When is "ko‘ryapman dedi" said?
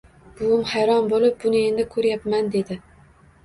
1.95-2.83